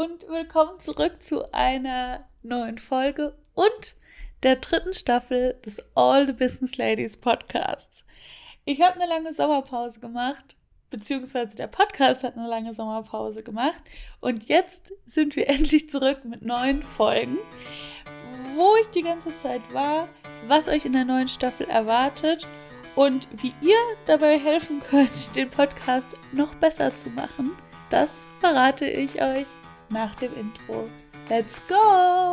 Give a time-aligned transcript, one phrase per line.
[0.00, 3.94] und willkommen zurück zu einer neuen Folge und
[4.42, 8.06] der dritten Staffel des All the Business Ladies Podcasts.
[8.64, 10.56] Ich habe eine lange Sommerpause gemacht,
[10.88, 13.84] beziehungsweise der Podcast hat eine lange Sommerpause gemacht
[14.22, 17.36] und jetzt sind wir endlich zurück mit neuen Folgen,
[18.54, 20.08] wo ich die ganze Zeit war,
[20.46, 22.48] was euch in der neuen Staffel erwartet
[22.94, 23.76] und wie ihr
[24.06, 27.52] dabei helfen könnt, den Podcast noch besser zu machen.
[27.90, 29.46] Das verrate ich euch
[29.90, 30.88] nach dem Intro.
[31.28, 32.29] Let's go!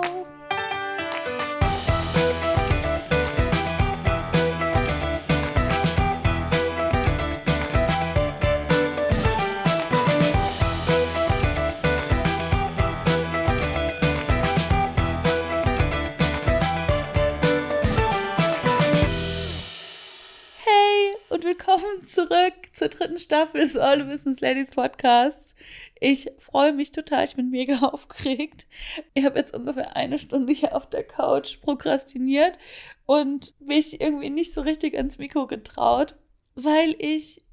[21.87, 25.55] Willkommen zurück zur dritten Staffel des All the Business Ladies Podcasts.
[25.99, 28.67] Ich freue mich total, ich bin mega aufgeregt.
[29.13, 32.57] Ich habe jetzt ungefähr eine Stunde hier auf der Couch prokrastiniert
[33.05, 36.15] und mich irgendwie nicht so richtig ans Mikro getraut,
[36.55, 37.45] weil ich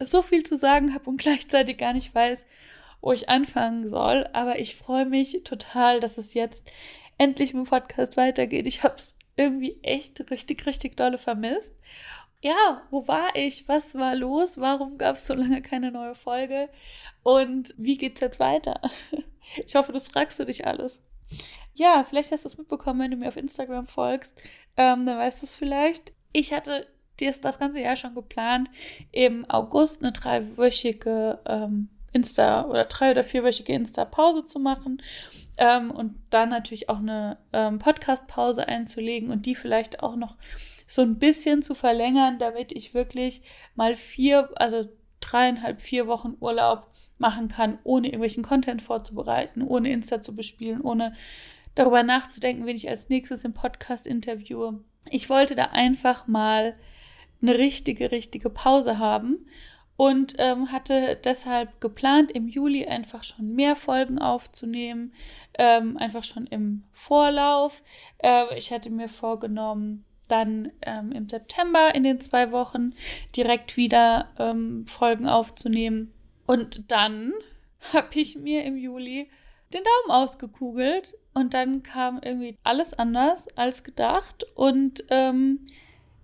[0.00, 2.46] so viel zu sagen habe und gleichzeitig gar nicht weiß,
[3.00, 4.28] wo ich anfangen soll.
[4.32, 6.70] Aber ich freue mich total, dass es jetzt
[7.18, 8.66] endlich mit dem Podcast weitergeht.
[8.66, 11.76] Ich habe es irgendwie echt richtig, richtig dolle vermisst
[12.42, 13.68] ja, wo war ich?
[13.68, 14.58] Was war los?
[14.58, 16.68] Warum gab es so lange keine neue Folge?
[17.22, 18.80] Und wie geht's jetzt weiter?
[19.66, 21.00] Ich hoffe, das fragst du dich alles.
[21.74, 24.40] Ja, vielleicht hast du es mitbekommen, wenn du mir auf Instagram folgst.
[24.76, 26.12] Ähm, dann weißt du es vielleicht.
[26.32, 26.86] Ich hatte
[27.20, 28.70] dir das ganze Jahr schon geplant,
[29.10, 35.02] im August eine dreiwöchige ähm, Insta- oder drei- oder vierwöchige Insta-Pause zu machen.
[35.58, 40.36] Ähm, und dann natürlich auch eine ähm, Podcast-Pause einzulegen und die vielleicht auch noch
[40.86, 43.42] so ein bisschen zu verlängern, damit ich wirklich
[43.74, 44.88] mal vier, also
[45.20, 46.86] dreieinhalb, vier Wochen Urlaub
[47.18, 51.14] machen kann, ohne irgendwelchen Content vorzubereiten, ohne Insta zu bespielen, ohne
[51.74, 54.80] darüber nachzudenken, wen ich als nächstes im Podcast interviewe.
[55.08, 56.76] Ich wollte da einfach mal
[57.40, 59.46] eine richtige, richtige Pause haben
[59.96, 65.12] und ähm, hatte deshalb geplant, im Juli einfach schon mehr Folgen aufzunehmen,
[65.58, 67.82] ähm, einfach schon im Vorlauf.
[68.18, 72.94] Äh, ich hatte mir vorgenommen, dann ähm, im September in den zwei Wochen
[73.36, 76.12] direkt wieder ähm, Folgen aufzunehmen.
[76.46, 77.32] Und dann
[77.92, 79.30] habe ich mir im Juli
[79.72, 85.66] den Daumen ausgekugelt und dann kam irgendwie alles anders als gedacht und ähm,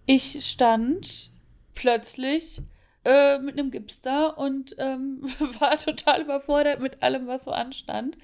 [0.07, 1.31] ich stand
[1.75, 2.61] plötzlich
[3.09, 5.23] äh, mit einem Gips da und ähm,
[5.61, 8.17] war total überfordert mit allem, was so anstand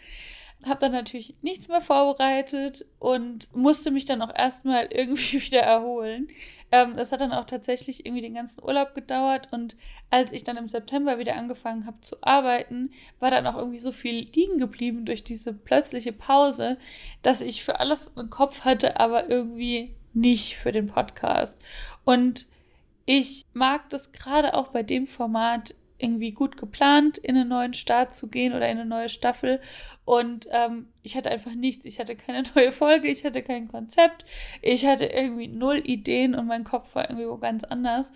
[0.68, 6.28] habe dann natürlich nichts mehr vorbereitet und musste mich dann auch erstmal irgendwie wieder erholen.
[6.72, 9.76] Ähm, das hat dann auch tatsächlich irgendwie den ganzen Urlaub gedauert und
[10.10, 12.90] als ich dann im September wieder angefangen habe zu arbeiten,
[13.20, 16.78] war dann auch irgendwie so viel liegen geblieben durch diese plötzliche Pause,
[17.22, 21.60] dass ich für alles einen Kopf hatte, aber irgendwie nicht für den Podcast.
[22.04, 22.46] Und
[23.06, 28.14] ich mag das gerade auch bei dem Format irgendwie gut geplant, in einen neuen Start
[28.14, 29.60] zu gehen oder in eine neue Staffel.
[30.04, 31.86] Und ähm, ich hatte einfach nichts.
[31.86, 34.24] Ich hatte keine neue Folge, ich hatte kein Konzept,
[34.60, 38.12] ich hatte irgendwie null Ideen und mein Kopf war irgendwie wo ganz anders.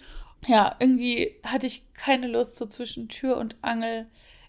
[0.47, 4.07] Ja, irgendwie hatte ich keine Lust, so zwischen Tür und Angel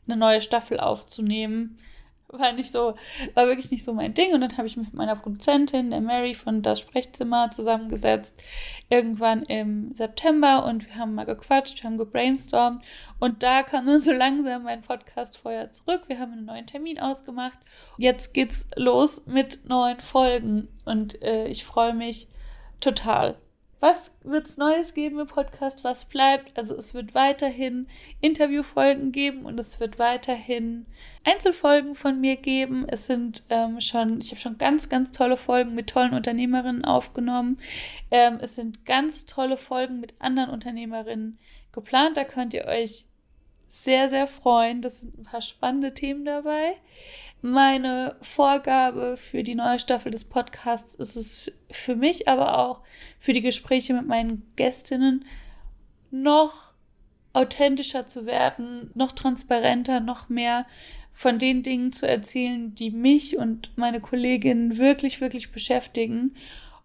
[0.07, 1.77] eine neue Staffel aufzunehmen
[2.31, 2.95] war nicht so,
[3.34, 4.34] war wirklich nicht so mein Ding.
[4.34, 8.41] Und dann habe ich mich mit meiner Produzentin, der Mary von Das Sprechzimmer, zusammengesetzt.
[8.90, 12.84] Irgendwann im September und wir haben mal gequatscht, wir haben gebrainstormt.
[13.19, 16.03] Und da kam dann so langsam mein Podcast vorher zurück.
[16.07, 17.59] Wir haben einen neuen Termin ausgemacht.
[17.97, 20.68] Jetzt geht's los mit neuen Folgen.
[20.85, 22.28] Und äh, ich freue mich
[22.79, 23.38] total.
[23.79, 25.85] Was wird es Neues geben im Podcast?
[25.85, 26.57] Was bleibt?
[26.57, 27.88] Also es wird weiterhin
[28.19, 30.85] Interviewfolgen geben und es wird weiterhin
[31.23, 32.85] Einzelfolgen von mir geben.
[32.89, 37.57] Es sind ähm, schon, ich habe schon ganz, ganz tolle Folgen mit tollen Unternehmerinnen aufgenommen.
[38.12, 41.39] Ähm, es sind ganz tolle Folgen mit anderen Unternehmerinnen
[41.72, 42.18] geplant.
[42.18, 43.06] Da könnt ihr euch
[43.69, 44.81] sehr, sehr freuen.
[44.81, 46.75] Das sind ein paar spannende Themen dabei.
[47.41, 52.81] Meine Vorgabe für die neue Staffel des Podcasts ist es für mich, aber auch
[53.18, 55.24] für die Gespräche mit meinen Gästinnen
[56.12, 56.74] noch
[57.31, 60.65] authentischer zu werden, noch transparenter, noch mehr
[61.13, 66.36] von den Dingen zu erzählen, die mich und meine Kolleginnen wirklich, wirklich beschäftigen.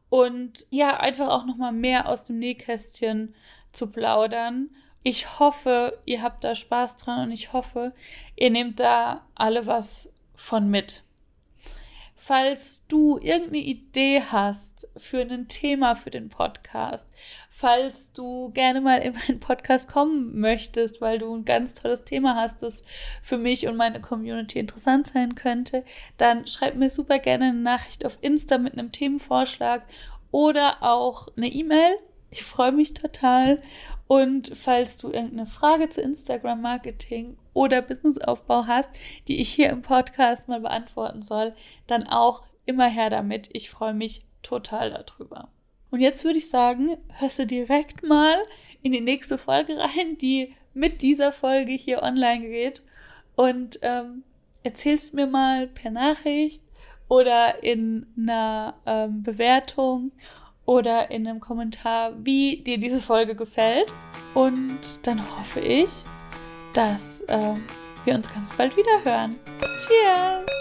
[0.08, 3.34] Und ja, einfach auch noch mal mehr aus dem Nähkästchen
[3.72, 4.70] zu plaudern.
[5.02, 7.92] Ich hoffe, ihr habt da Spaß dran und ich hoffe,
[8.36, 11.02] ihr nehmt da alle was von mit.
[12.16, 17.12] Falls du irgendeine Idee hast für ein Thema für den Podcast,
[17.50, 22.36] falls du gerne mal in meinen Podcast kommen möchtest, weil du ein ganz tolles Thema
[22.36, 22.82] hast, das
[23.20, 25.84] für mich und meine Community interessant sein könnte,
[26.16, 29.82] dann schreib mir super gerne eine Nachricht auf Insta mit einem Themenvorschlag
[30.30, 31.96] oder auch eine E-Mail.
[32.30, 33.58] Ich freue mich total.
[34.06, 38.90] Und falls du irgendeine Frage zu Instagram Marketing oder Businessaufbau hast,
[39.28, 41.54] die ich hier im Podcast mal beantworten soll,
[41.86, 43.48] dann auch immer her damit.
[43.52, 45.48] Ich freue mich total darüber.
[45.90, 48.36] Und jetzt würde ich sagen, hörst du direkt mal
[48.82, 52.82] in die nächste Folge rein, die mit dieser Folge hier online geht
[53.36, 54.24] und ähm,
[54.64, 56.62] erzählst mir mal per Nachricht
[57.08, 60.10] oder in einer ähm, Bewertung
[60.66, 63.92] oder in einem Kommentar, wie dir diese Folge gefällt.
[64.34, 65.90] Und dann hoffe ich,
[66.74, 67.54] dass äh,
[68.04, 69.34] wir uns ganz bald wieder hören.
[69.78, 70.53] Cheers!